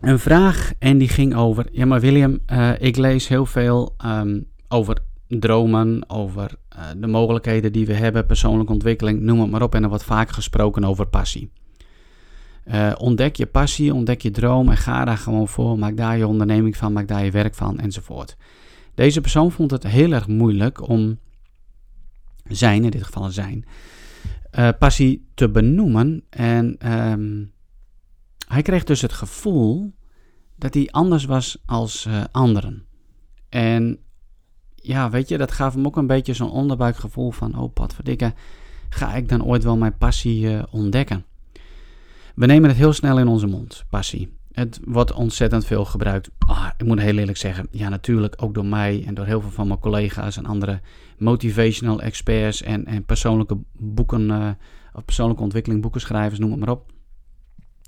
Een 0.00 0.18
vraag 0.18 0.72
en 0.78 0.98
die 0.98 1.08
ging 1.08 1.34
over. 1.34 1.66
Ja, 1.72 1.86
maar 1.86 2.00
William, 2.00 2.38
uh, 2.52 2.72
ik 2.78 2.96
lees 2.96 3.28
heel 3.28 3.46
veel 3.46 3.94
um, 4.04 4.46
over 4.68 4.98
dromen, 5.28 6.10
over 6.10 6.50
uh, 6.76 6.84
de 6.96 7.06
mogelijkheden 7.06 7.72
die 7.72 7.86
we 7.86 7.94
hebben, 7.94 8.26
persoonlijke 8.26 8.72
ontwikkeling, 8.72 9.20
noem 9.20 9.40
het 9.40 9.50
maar 9.50 9.62
op. 9.62 9.74
En 9.74 9.82
er 9.82 9.88
wordt 9.88 10.04
vaak 10.04 10.30
gesproken 10.30 10.84
over 10.84 11.06
passie. 11.06 11.50
Uh, 12.64 12.92
ontdek 12.98 13.36
je 13.36 13.46
passie, 13.46 13.94
ontdek 13.94 14.20
je 14.20 14.30
droom 14.30 14.68
en 14.68 14.76
ga 14.76 15.04
daar 15.04 15.18
gewoon 15.18 15.48
voor. 15.48 15.78
Maak 15.78 15.96
daar 15.96 16.18
je 16.18 16.26
onderneming 16.26 16.76
van, 16.76 16.92
maak 16.92 17.08
daar 17.08 17.24
je 17.24 17.30
werk 17.30 17.54
van 17.54 17.78
enzovoort. 17.78 18.36
Deze 18.94 19.20
persoon 19.20 19.52
vond 19.52 19.70
het 19.70 19.82
heel 19.82 20.12
erg 20.12 20.28
moeilijk 20.28 20.88
om 20.88 21.18
zijn, 22.48 22.84
in 22.84 22.90
dit 22.90 23.02
geval 23.02 23.30
zijn, 23.30 23.64
uh, 24.58 24.68
passie 24.78 25.28
te 25.34 25.50
benoemen. 25.50 26.24
En 26.30 26.92
um, 26.92 27.52
hij 28.48 28.62
kreeg 28.62 28.84
dus 28.84 29.00
het 29.00 29.12
gevoel 29.12 29.92
dat 30.56 30.74
hij 30.74 30.88
anders 30.90 31.24
was 31.24 31.62
als 31.66 32.06
uh, 32.06 32.24
anderen. 32.30 32.86
En 33.48 33.98
ja, 34.74 35.10
weet 35.10 35.28
je, 35.28 35.38
dat 35.38 35.52
gaf 35.52 35.74
hem 35.74 35.86
ook 35.86 35.96
een 35.96 36.06
beetje 36.06 36.34
zo'n 36.34 36.50
onderbuikgevoel 36.50 37.30
van, 37.30 37.58
oh 37.58 37.72
verdikken, 37.94 38.34
ga 38.88 39.14
ik 39.14 39.28
dan 39.28 39.44
ooit 39.44 39.64
wel 39.64 39.76
mijn 39.76 39.96
passie 39.96 40.70
ontdekken? 40.70 41.24
We 42.34 42.46
nemen 42.46 42.68
het 42.68 42.78
heel 42.78 42.92
snel 42.92 43.18
in 43.18 43.28
onze 43.28 43.46
mond, 43.46 43.84
passie. 43.90 44.36
Het 44.52 44.80
wordt 44.84 45.12
ontzettend 45.12 45.64
veel 45.64 45.84
gebruikt. 45.84 46.30
Ah, 46.38 46.70
ik 46.76 46.86
moet 46.86 47.00
heel 47.00 47.18
eerlijk 47.18 47.38
zeggen, 47.38 47.66
ja 47.70 47.88
natuurlijk 47.88 48.34
ook 48.42 48.54
door 48.54 48.66
mij 48.66 49.04
en 49.06 49.14
door 49.14 49.24
heel 49.24 49.40
veel 49.40 49.50
van 49.50 49.66
mijn 49.66 49.78
collega's 49.78 50.36
en 50.36 50.46
andere 50.46 50.80
motivational 51.18 52.00
experts 52.00 52.62
en, 52.62 52.84
en 52.86 53.04
persoonlijke 53.04 53.58
boeken, 53.72 54.28
uh, 54.28 54.50
of 54.92 55.04
persoonlijke 55.04 55.42
ontwikkeling, 55.42 55.82
boekenschrijvers, 55.82 56.38
noem 56.38 56.50
het 56.50 56.60
maar 56.60 56.68
op. 56.68 56.90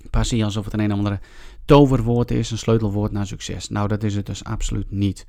Passie 0.09 0.43
alsof 0.43 0.65
het 0.65 0.73
een 0.73 0.91
of 0.91 0.97
andere 0.97 1.19
toverwoord 1.65 2.31
is, 2.31 2.51
een 2.51 2.57
sleutelwoord 2.57 3.11
naar 3.11 3.27
succes. 3.27 3.69
Nou, 3.69 3.87
dat 3.87 4.03
is 4.03 4.15
het 4.15 4.25
dus 4.25 4.43
absoluut 4.43 4.91
niet. 4.91 5.25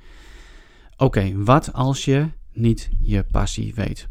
Oké, 0.97 1.43
wat 1.43 1.73
als 1.73 2.05
je 2.05 2.27
niet 2.53 2.89
je 2.99 3.23
passie 3.23 3.73
weet? 3.73 4.07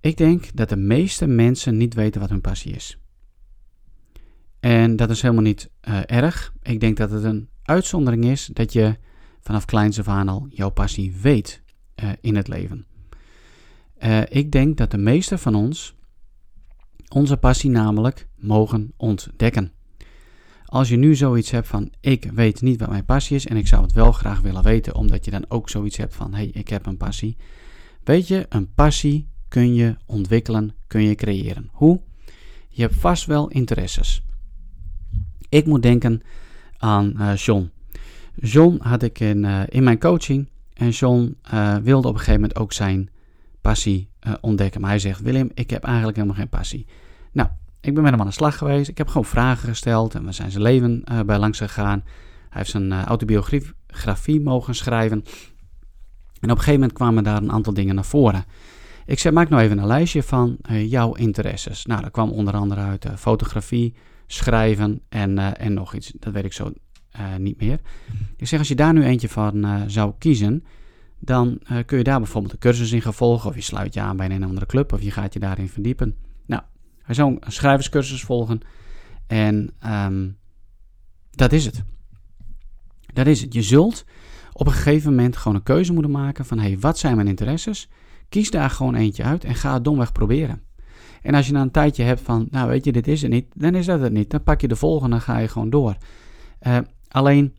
Ik 0.00 0.16
denk 0.16 0.56
dat 0.56 0.68
de 0.68 0.76
meeste 0.76 1.26
mensen 1.26 1.76
niet 1.76 1.94
weten 1.94 2.20
wat 2.20 2.30
hun 2.30 2.40
passie 2.40 2.74
is. 2.74 2.98
En 4.60 4.96
dat 4.96 5.10
is 5.10 5.22
helemaal 5.22 5.42
niet 5.42 5.70
uh, 5.88 6.00
erg. 6.06 6.52
Ik 6.62 6.80
denk 6.80 6.96
dat 6.96 7.10
het 7.10 7.24
een 7.24 7.48
uitzondering 7.62 8.24
is 8.24 8.50
dat 8.52 8.72
je 8.72 8.96
vanaf 9.40 9.64
kleins 9.64 9.98
af 9.98 10.28
al 10.28 10.46
jouw 10.50 10.70
passie 10.70 11.16
weet 11.22 11.62
uh, 12.02 12.10
in 12.20 12.36
het 12.36 12.48
leven. 12.48 12.86
Uh, 14.04 14.20
ik 14.28 14.50
denk 14.50 14.76
dat 14.76 14.90
de 14.90 14.98
meeste 14.98 15.38
van 15.38 15.54
ons 15.54 15.96
onze 17.08 17.36
passie 17.36 17.70
namelijk 17.70 18.28
mogen 18.36 18.92
ontdekken. 18.96 19.72
Als 20.64 20.88
je 20.88 20.96
nu 20.96 21.14
zoiets 21.14 21.50
hebt 21.50 21.66
van 21.66 21.92
ik 22.00 22.30
weet 22.34 22.62
niet 22.62 22.80
wat 22.80 22.88
mijn 22.88 23.04
passie 23.04 23.36
is 23.36 23.46
en 23.46 23.56
ik 23.56 23.66
zou 23.66 23.82
het 23.82 23.92
wel 23.92 24.12
graag 24.12 24.40
willen 24.40 24.62
weten, 24.62 24.94
omdat 24.94 25.24
je 25.24 25.30
dan 25.30 25.44
ook 25.48 25.68
zoiets 25.70 25.96
hebt 25.96 26.14
van 26.14 26.30
hé, 26.34 26.36
hey, 26.36 26.50
ik 26.52 26.68
heb 26.68 26.86
een 26.86 26.96
passie. 26.96 27.36
Weet 28.04 28.28
je, 28.28 28.46
een 28.48 28.74
passie 28.74 29.28
kun 29.48 29.74
je 29.74 29.96
ontwikkelen, 30.06 30.74
kun 30.86 31.02
je 31.02 31.14
creëren. 31.14 31.68
Hoe? 31.72 32.00
Je 32.68 32.82
hebt 32.82 32.94
vast 32.94 33.26
wel 33.26 33.48
interesses. 33.48 34.22
Ik 35.48 35.66
moet 35.66 35.82
denken 35.82 36.22
aan 36.78 37.14
uh, 37.16 37.36
John. 37.36 37.70
John 38.34 38.78
had 38.82 39.02
ik 39.02 39.20
in, 39.20 39.44
uh, 39.44 39.60
in 39.68 39.82
mijn 39.82 39.98
coaching 39.98 40.48
en 40.74 40.88
John 40.88 41.36
uh, 41.54 41.76
wilde 41.76 42.08
op 42.08 42.14
een 42.14 42.20
gegeven 42.20 42.40
moment 42.40 42.58
ook 42.58 42.72
zijn 42.72 43.10
passie 43.60 44.08
ontdekken. 44.40 44.80
Maar 44.80 44.90
hij 44.90 44.98
zegt, 44.98 45.20
Willem, 45.20 45.50
ik 45.54 45.70
heb 45.70 45.84
eigenlijk 45.84 46.16
helemaal 46.16 46.36
geen 46.36 46.48
passie. 46.48 46.86
Nou, 47.32 47.48
ik 47.80 47.94
ben 47.94 48.02
met 48.02 48.12
hem 48.12 48.20
aan 48.20 48.26
de 48.26 48.32
slag 48.32 48.58
geweest. 48.58 48.88
Ik 48.88 48.98
heb 48.98 49.08
gewoon 49.08 49.24
vragen 49.24 49.68
gesteld 49.68 50.14
en 50.14 50.24
we 50.24 50.32
zijn 50.32 50.50
zijn 50.50 50.62
leven 50.62 51.02
uh, 51.12 51.20
bij 51.20 51.38
langs 51.38 51.58
gegaan. 51.58 52.02
Hij 52.48 52.58
heeft 52.58 52.70
zijn 52.70 52.90
uh, 52.90 53.04
autobiografie 53.04 54.40
mogen 54.40 54.74
schrijven. 54.74 55.24
En 56.40 56.50
op 56.50 56.56
een 56.56 56.56
gegeven 56.56 56.72
moment 56.72 56.92
kwamen 56.92 57.24
daar 57.24 57.36
een 57.36 57.52
aantal 57.52 57.74
dingen 57.74 57.94
naar 57.94 58.04
voren. 58.04 58.44
Ik 59.06 59.18
zei, 59.18 59.34
maak 59.34 59.48
nou 59.48 59.62
even 59.62 59.78
een 59.78 59.86
lijstje 59.86 60.22
van 60.22 60.56
uh, 60.70 60.90
jouw 60.90 61.14
interesses. 61.14 61.86
Nou, 61.86 62.02
dat 62.02 62.10
kwam 62.10 62.30
onder 62.30 62.54
andere 62.54 62.80
uit 62.80 63.06
fotografie, 63.16 63.94
schrijven 64.28 65.00
en, 65.08 65.56
en 65.56 65.74
nog 65.74 65.94
iets. 65.94 66.12
Dat 66.18 66.32
weet 66.32 66.44
ik 66.44 66.52
zo 66.52 66.72
niet 67.38 67.60
meer. 67.60 67.80
Ik 68.36 68.46
zeg, 68.46 68.58
als 68.58 68.68
je 68.68 68.74
daar 68.74 68.92
nu 68.92 69.04
eentje 69.04 69.28
van 69.28 69.84
zou 69.86 70.12
kiezen, 70.18 70.64
dan 71.18 71.60
kun 71.86 71.98
je 71.98 72.04
daar 72.04 72.18
bijvoorbeeld 72.20 72.52
een 72.52 72.58
cursus 72.58 72.92
in 72.92 73.02
gaan 73.02 73.14
volgen. 73.14 73.50
Of 73.50 73.54
je 73.56 73.62
sluit 73.62 73.94
je 73.94 74.00
aan 74.00 74.16
bij 74.16 74.30
een 74.30 74.44
andere 74.44 74.66
club 74.66 74.92
of 74.92 75.02
je 75.02 75.10
gaat 75.10 75.32
je 75.32 75.38
daarin 75.38 75.68
verdiepen. 75.68 76.16
Nou, 76.46 76.62
hij 77.02 77.14
zou 77.14 77.36
een 77.40 77.52
schrijverscursus 77.52 78.22
volgen. 78.22 78.60
En 79.26 79.70
um, 79.86 80.36
dat 81.30 81.52
is 81.52 81.64
het. 81.64 81.82
Dat 83.12 83.26
is 83.26 83.40
het. 83.40 83.54
Je 83.54 83.62
zult 83.62 84.04
op 84.52 84.66
een 84.66 84.72
gegeven 84.72 85.10
moment 85.10 85.36
gewoon 85.36 85.56
een 85.56 85.62
keuze 85.62 85.92
moeten 85.92 86.10
maken 86.10 86.44
van... 86.44 86.58
hé, 86.58 86.68
hey, 86.68 86.78
wat 86.78 86.98
zijn 86.98 87.16
mijn 87.16 87.28
interesses? 87.28 87.88
Kies 88.28 88.50
daar 88.50 88.70
gewoon 88.70 88.94
eentje 88.94 89.22
uit 89.22 89.44
en 89.44 89.54
ga 89.54 89.74
het 89.74 89.84
domweg 89.84 90.12
proberen. 90.12 90.62
En 91.22 91.34
als 91.34 91.46
je 91.46 91.52
na 91.52 91.60
een 91.60 91.70
tijdje 91.70 92.02
hebt 92.02 92.20
van, 92.20 92.48
nou 92.50 92.68
weet 92.68 92.84
je, 92.84 92.92
dit 92.92 93.08
is 93.08 93.22
het 93.22 93.30
niet, 93.30 93.46
dan 93.54 93.74
is 93.74 93.86
dat 93.86 94.00
het 94.00 94.12
niet. 94.12 94.30
Dan 94.30 94.42
pak 94.42 94.60
je 94.60 94.68
de 94.68 94.76
volgende 94.76 95.16
en 95.16 95.22
ga 95.22 95.38
je 95.38 95.48
gewoon 95.48 95.70
door. 95.70 95.96
Uh, 96.66 96.78
alleen, 97.08 97.54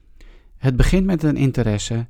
het 0.58 0.76
begint 0.76 1.06
met 1.06 1.24
een 1.24 1.38
interesse. 1.38 2.08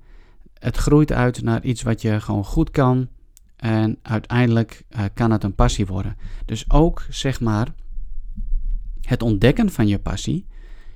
Het 0.53 0.77
groeit 0.77 1.11
uit 1.11 1.41
naar 1.43 1.63
iets 1.63 1.81
wat 1.81 2.01
je 2.01 2.21
gewoon 2.21 2.45
goed 2.45 2.69
kan. 2.69 3.07
En 3.55 3.99
uiteindelijk 4.01 4.83
uh, 4.89 5.03
kan 5.13 5.31
het 5.31 5.43
een 5.43 5.55
passie 5.55 5.85
worden. 5.85 6.17
Dus 6.45 6.71
ook 6.71 7.05
zeg 7.09 7.39
maar 7.39 7.67
het 9.01 9.21
ontdekken 9.21 9.69
van 9.69 9.87
je 9.87 9.99
passie, 9.99 10.45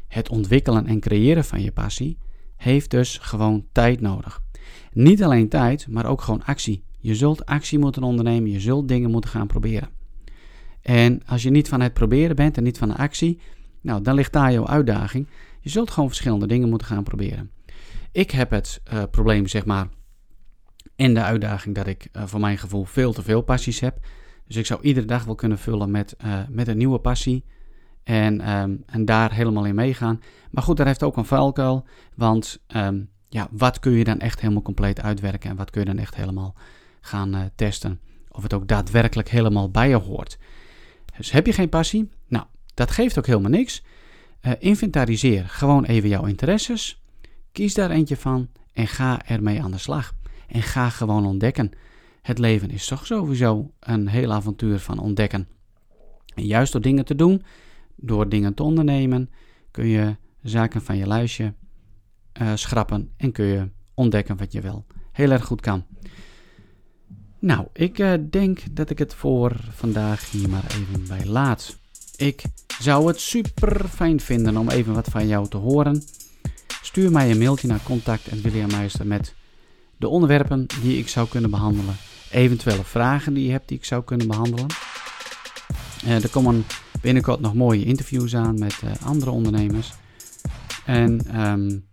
het 0.08 0.30
ontwikkelen 0.30 0.88
en 0.88 1.00
creëren 1.00 1.46
van 1.46 1.62
je 1.62 1.72
passie, 1.72 2.18
heeft 2.56 2.90
dus 2.90 3.18
gewoon 3.18 3.66
tijd 3.72 4.02
nodig. 4.02 4.42
Niet 4.92 5.24
alleen 5.24 5.50
tijd, 5.50 5.88
maar 5.88 6.06
ook 6.06 6.22
gewoon 6.22 6.44
actie. 6.44 6.84
Je 7.00 7.16
zult 7.16 7.46
actie 7.46 7.80
moeten 7.80 8.04
ondernemen, 8.04 8.52
je 8.52 8.60
zult 8.60 8.88
dingen 8.88 9.12
moeten 9.12 9.30
gaan 9.30 9.48
proberen. 9.48 9.90
En 10.84 11.22
als 11.26 11.44
je 11.44 11.50
niet 11.50 11.70
van 11.70 11.82
het 11.82 11.94
proberen 11.94 12.36
bent 12.36 12.58
en 12.58 12.64
niet 12.64 12.78
van 12.78 12.88
de 12.88 12.96
actie, 12.96 13.40
nou, 13.82 14.02
dan 14.02 14.16
ligt 14.16 14.34
daar 14.34 14.52
jouw 14.52 14.68
uitdaging. 14.68 15.28
Je 15.60 15.70
zult 15.70 15.92
gewoon 15.92 16.10
verschillende 16.10 16.48
dingen 16.48 16.70
moeten 16.70 16.88
gaan 16.88 17.04
proberen. 17.04 17.52
Ik 18.12 18.32
heb 18.32 18.50
het 18.50 18.82
uh, 18.94 19.04
probleem, 19.12 19.48
zeg 19.48 19.66
maar, 19.66 19.88
en 20.96 21.14
de 21.14 21.22
uitdaging 21.22 21.76
dat 21.76 21.88
ik 21.88 22.08
uh, 22.14 22.24
voor 22.26 22.40
mijn 22.40 22.58
gevoel 22.58 22.84
veel 22.84 23.14
te 23.14 23.24
veel 23.24 23.42
passies 23.42 23.80
heb. 23.80 23.98
Dus 24.48 24.56
ik 24.56 24.66
zou 24.66 24.82
iedere 24.82 25.06
dag 25.06 25.24
wel 25.24 25.36
kunnen 25.36 25.58
vullen 25.58 25.92
met, 25.92 26.16
uh, 26.26 26.40
met 26.50 26.68
een 26.68 26.78
nieuwe 26.78 27.00
passie. 27.00 27.46
En, 28.04 28.52
um, 28.52 28.84
en 28.86 29.06
daar 29.06 29.34
helemaal 29.34 29.66
in 29.66 29.76
meegaan. 29.76 30.20
Maar 30.52 30.64
goed, 30.64 30.78
dat 30.78 30.86
heeft 30.86 31.04
ook 31.04 31.18
een 31.18 31.26
valkuil. 31.26 31.88
Want 32.16 32.64
um, 32.76 33.10
ja, 33.30 33.48
wat 33.52 33.80
kun 33.80 33.92
je 33.92 34.04
dan 34.04 34.20
echt 34.20 34.42
helemaal 34.42 34.62
compleet 34.62 35.02
uitwerken? 35.02 35.50
En 35.50 35.56
wat 35.56 35.70
kun 35.70 35.82
je 35.82 35.88
dan 35.88 35.98
echt 35.98 36.16
helemaal 36.16 36.56
gaan 37.02 37.52
testen? 37.56 38.00
Of 38.28 38.44
het 38.44 38.54
ook 38.54 38.68
daadwerkelijk 38.68 39.30
helemaal 39.30 39.70
bij 39.72 39.90
je 39.90 39.96
hoort. 39.96 40.38
Dus 41.18 41.32
heb 41.32 41.46
je 41.46 41.54
geen 41.54 41.70
passie? 41.70 42.10
Nou, 42.28 42.46
dat 42.74 42.92
geeft 42.92 43.18
ook 43.18 43.26
helemaal 43.26 43.52
niks. 43.52 43.84
inventariseer 44.60 45.50
gewoon 45.50 45.86
even 45.86 46.10
jouw 46.10 46.26
interesses. 46.26 47.04
Kies 47.52 47.74
daar 47.74 47.92
eentje 47.92 48.18
van 48.18 48.50
en 48.74 48.88
ga 48.88 49.26
ermee 49.26 49.62
aan 49.62 49.72
de 49.72 49.78
slag. 49.78 50.14
En 50.48 50.62
ga 50.62 50.90
gewoon 50.90 51.26
ontdekken. 51.26 51.72
Het 52.22 52.40
leven 52.40 52.70
is 52.70 52.86
toch 52.86 53.06
sowieso 53.06 53.72
een 53.80 54.08
heel 54.08 54.32
avontuur 54.34 54.80
van 54.80 55.00
ontdekken. 55.00 55.48
En 56.36 56.46
juist 56.46 56.72
door 56.72 56.82
dingen 56.82 57.06
te 57.06 57.16
doen, 57.16 57.44
door 57.96 58.30
dingen 58.30 58.54
te 58.54 58.64
ondernemen, 58.64 59.30
kun 59.72 59.86
je 59.86 60.16
zaken 60.42 60.82
van 60.82 60.98
je 60.98 61.08
lijstje 61.08 61.54
uh, 62.42 62.52
schrappen 62.56 63.12
en 63.18 63.32
kun 63.32 63.46
je 63.46 63.70
ontdekken 63.94 64.38
wat 64.38 64.52
je 64.52 64.62
wel 64.62 64.86
heel 65.12 65.32
erg 65.32 65.46
goed 65.46 65.62
kan. 65.62 65.86
Nou, 67.44 67.68
ik 67.74 68.00
uh, 68.00 68.14
denk 68.30 68.60
dat 68.72 68.90
ik 68.90 69.00
het 69.00 69.14
voor 69.14 69.56
vandaag 69.76 70.32
hier 70.32 70.50
maar 70.50 70.64
even 70.68 71.08
bij 71.08 71.26
laat. 71.26 71.78
Ik 72.16 72.44
zou 72.82 73.08
het 73.08 73.20
super 73.20 73.88
fijn 73.88 74.20
vinden 74.20 74.58
om 74.58 74.70
even 74.70 74.94
wat 74.94 75.08
van 75.08 75.28
jou 75.28 75.48
te 75.48 75.58
horen. 75.58 76.04
Stuur 76.82 77.12
mij 77.12 77.32
een 77.32 77.38
mailtje 77.38 77.68
naar 77.68 77.84
contact.williammeister 77.84 79.08
met 79.08 79.34
de 79.98 80.08
onderwerpen 80.08 80.66
die 80.82 80.98
ik 80.98 81.08
zou 81.08 81.28
kunnen 81.28 81.50
behandelen, 81.50 81.96
eventuele 82.32 82.84
vragen 82.84 83.34
die 83.34 83.46
je 83.46 83.52
hebt 83.52 83.68
die 83.68 83.78
ik 83.78 83.86
zou 83.86 84.04
kunnen 84.04 84.28
behandelen. 84.28 84.68
Uh, 86.06 86.24
er 86.24 86.30
komen 86.30 86.66
binnenkort 87.02 87.40
nog 87.40 87.54
mooie 87.54 87.86
interviews 87.86 88.36
aan 88.36 88.60
met 88.60 88.82
uh, 88.84 88.92
andere 89.06 89.32
ondernemers. 89.32 89.94
En 90.86 91.42
um, 91.42 91.86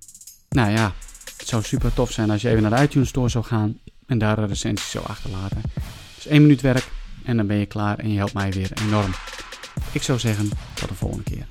nou 0.49 0.71
ja, 0.71 0.93
het 1.37 1.49
zou 1.49 1.63
super 1.63 1.95
tof 1.95 2.11
zijn 2.11 2.31
als 2.31 2.43
je 2.43 2.49
even 2.49 2.63
naar 2.63 2.77
de 2.77 2.83
iTunes 2.83 3.09
Store 3.09 3.29
zou 3.29 3.45
gaan 3.45 3.79
en 4.11 4.19
daar 4.19 4.39
een 4.39 4.49
recensie 4.49 4.89
zou 4.89 5.05
achterlaten. 5.07 5.63
Dus 6.15 6.27
één 6.27 6.43
minuut 6.43 6.61
werk 6.61 6.89
en 7.25 7.37
dan 7.37 7.47
ben 7.47 7.57
je 7.57 7.67
klaar 7.67 7.99
en 7.99 8.11
je 8.11 8.17
helpt 8.17 8.35
mij 8.35 8.53
weer 8.53 8.71
enorm. 8.87 9.11
Ik 9.93 10.03
zou 10.03 10.19
zeggen, 10.19 10.49
tot 10.75 10.89
de 10.89 10.95
volgende 10.95 11.25
keer. 11.25 11.47